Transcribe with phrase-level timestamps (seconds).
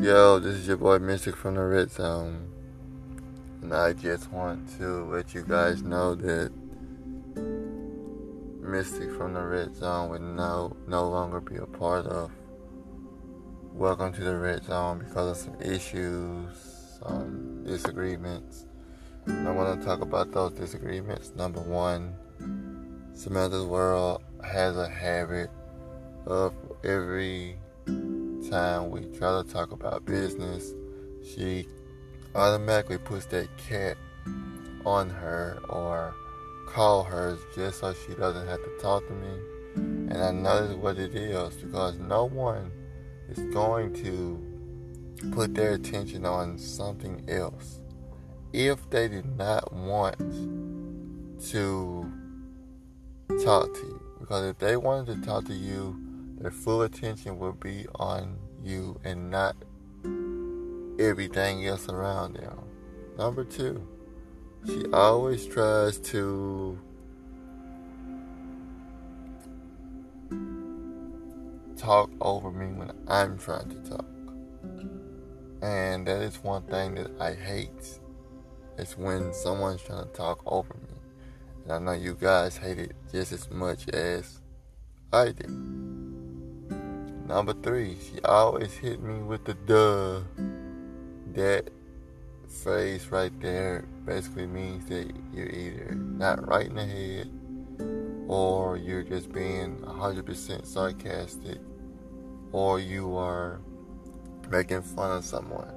[0.00, 2.28] Yo, this is your boy Mystic from the Red Zone.
[2.28, 3.22] Um,
[3.62, 6.52] and I just want to let you guys know that
[8.62, 12.30] Mystic from the Red Zone um, would no, no longer be a part of
[13.72, 18.66] Welcome to the Red Zone um, because of some issues, some disagreements.
[19.26, 21.32] I want to talk about those disagreements.
[21.34, 22.14] Number one,
[23.14, 25.50] Samantha's World has a habit
[26.24, 27.56] of every
[28.50, 30.74] time we try to talk about business,
[31.24, 31.66] she
[32.34, 33.96] automatically puts that cat
[34.84, 36.14] on her or
[36.66, 39.28] call her just so she doesn't have to talk to me.
[39.74, 42.70] And I know that's what it is because no one
[43.28, 47.80] is going to put their attention on something else
[48.52, 50.18] if they did not want
[51.50, 52.10] to
[53.44, 54.02] talk to you.
[54.20, 56.07] Because if they wanted to talk to you,
[56.40, 59.56] their full attention will be on you and not
[60.98, 62.58] everything else around them.
[63.16, 63.86] Number two,
[64.66, 66.78] she always tries to
[71.76, 74.04] talk over me when I'm trying to talk.
[75.62, 77.98] And that is one thing that I hate.
[78.76, 80.94] It's when someone's trying to talk over me.
[81.64, 84.40] And I know you guys hate it just as much as
[85.12, 85.97] I do.
[87.28, 90.20] Number three, she always hit me with the duh.
[91.34, 91.68] That
[92.48, 97.30] phrase right there basically means that you're either not right in the head
[98.28, 101.58] or you're just being 100% sarcastic
[102.52, 103.60] or you are
[104.50, 105.74] making fun of someone.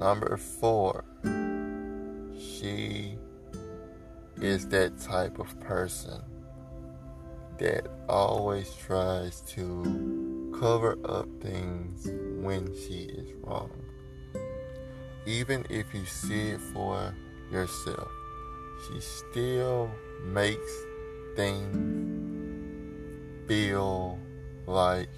[0.00, 1.04] Number four,
[2.36, 3.16] she
[4.40, 6.20] is that type of person
[7.62, 12.08] that always tries to cover up things
[12.44, 13.70] when she is wrong.
[15.26, 17.14] Even if you see it for
[17.52, 18.10] yourself,
[18.84, 19.88] she still
[20.24, 20.72] makes
[21.36, 21.78] things
[23.46, 24.18] feel
[24.66, 25.08] like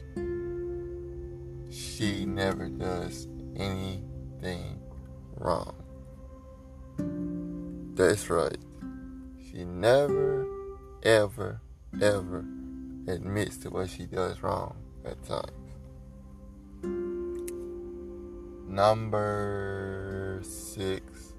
[1.71, 3.27] she never does
[3.57, 4.83] anything
[5.37, 5.75] wrong.
[7.95, 8.59] That's right.
[9.51, 10.47] She never,
[11.03, 11.63] ever,
[12.03, 12.44] ever
[13.06, 14.75] admits to what she does wrong
[15.05, 15.50] at times.
[18.69, 21.34] Number six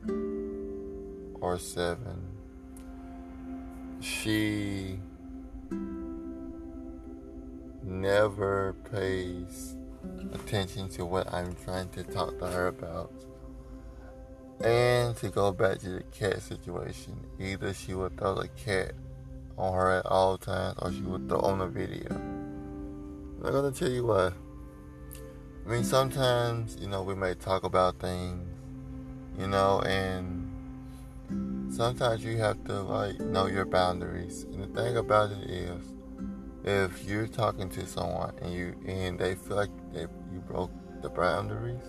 [1.42, 2.22] or seven,
[4.00, 5.00] she
[7.84, 9.76] never pays
[10.34, 13.12] attention to what I'm trying to talk to her about.
[14.62, 18.94] And to go back to the cat situation, either she would throw the cat
[19.58, 22.10] on her at all times or she would throw on the video.
[23.44, 24.34] I'm gonna tell you what.
[25.66, 28.48] I mean, sometimes, you know, we may talk about things,
[29.38, 30.52] you know, and
[31.74, 34.44] sometimes you have to, like, know your boundaries.
[34.44, 35.82] And the thing about it is,
[36.64, 41.10] if you're talking to someone and you and they feel like they, you broke the
[41.10, 41.84] boundaries,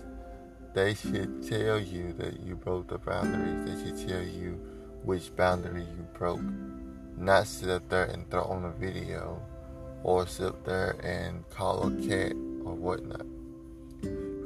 [0.73, 3.65] they should tell you that you broke the boundaries.
[3.65, 4.59] They should tell you
[5.03, 6.41] which boundary you broke.
[7.17, 9.41] Not sit up there and throw on a video
[10.03, 12.33] or sit up there and call a cat
[12.63, 13.25] or whatnot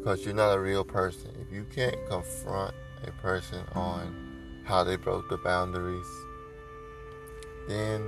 [0.02, 1.30] because you're not a real person.
[1.40, 2.74] If you can't confront
[3.06, 6.08] a person on how they broke the boundaries,
[7.68, 8.02] then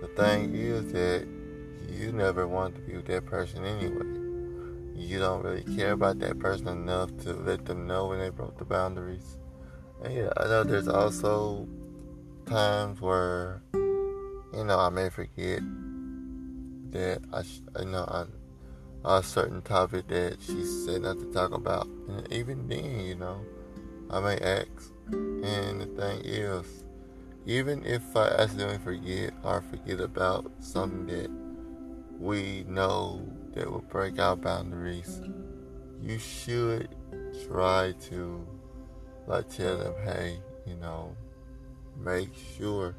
[0.00, 1.26] the thing is that
[1.90, 4.06] you never want to be with that person anyway.
[4.94, 8.56] You don't really care about that person enough to let them know when they broke
[8.58, 9.36] the boundaries.
[10.02, 11.68] And yeah, I know there's also
[12.46, 15.60] times where, you know, I may forget
[16.90, 17.42] that I,
[17.80, 18.24] you know, I
[19.06, 21.86] a certain topic that she said not to talk about.
[22.08, 23.40] And even then, you know,
[24.10, 24.92] I may ask.
[25.12, 26.84] And the thing is,
[27.46, 31.30] even if I accidentally forget or forget about something that
[32.18, 33.22] we know
[33.54, 35.20] that will break our boundaries,
[36.02, 36.88] you should
[37.46, 38.44] try to
[39.28, 41.16] like tell them, hey, you know,
[41.98, 42.94] make sure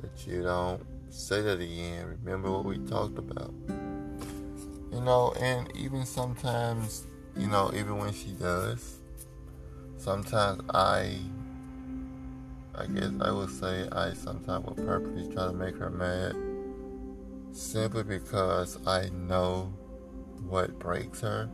[0.00, 2.18] that you don't say that again.
[2.24, 3.52] Remember what we talked about.
[4.92, 7.06] You know, and even sometimes,
[7.36, 8.98] you know, even when she does,
[9.96, 11.18] sometimes I,
[12.74, 16.34] I guess I would say I sometimes will purposely try to make her mad
[17.52, 19.72] simply because I know
[20.48, 21.48] what breaks her.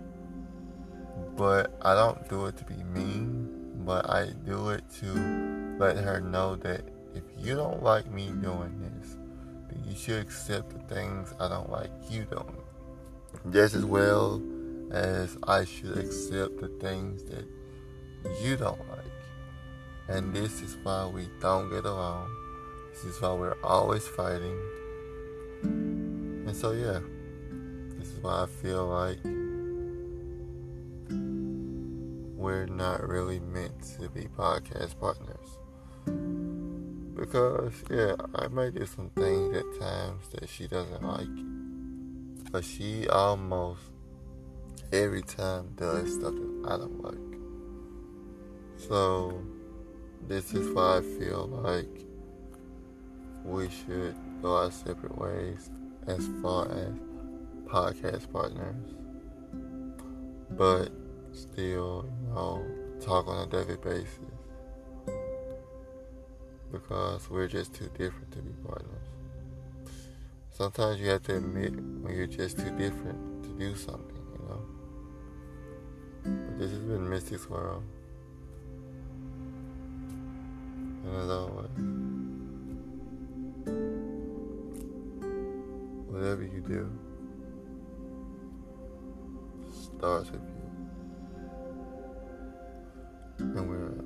[1.37, 5.46] But I don't do it to be mean, but I do it to
[5.79, 6.83] let her know that
[7.15, 9.17] if you don't like me doing this,
[9.69, 12.57] then you should accept the things I don't like you doing.
[13.51, 14.43] just as well
[14.91, 17.45] as I should accept the things that
[18.43, 18.99] you don't like.
[20.09, 22.31] And this is why we don't get along.
[22.93, 24.59] This is why we're always fighting.
[25.63, 27.01] And so, yeah,
[27.99, 29.19] this is why I feel like
[32.37, 35.59] we're not really meant to be podcast partners.
[37.17, 42.53] Because, yeah, I might do some things at times that she doesn't like.
[42.53, 43.81] But she almost
[44.93, 47.41] every time does stuff that I don't like.
[48.89, 49.43] So,
[50.29, 52.07] this is why I feel like
[53.45, 55.71] we should go our separate ways
[56.07, 56.93] as far as
[57.67, 58.95] podcast partners.
[60.51, 60.91] But
[61.33, 62.65] still, you know,
[63.01, 64.36] talk on a daily basis
[66.73, 69.09] because we're just too different to be partners.
[70.51, 74.63] Sometimes you have to admit when you're just too different to do something, you know.
[76.25, 77.83] But this has been Mystic World.
[81.05, 81.69] And as always,
[86.09, 86.91] whatever you do
[89.71, 90.57] starts with you.
[93.39, 94.06] And we're